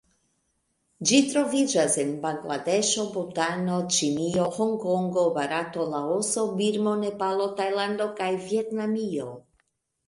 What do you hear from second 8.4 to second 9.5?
Vjetnamio.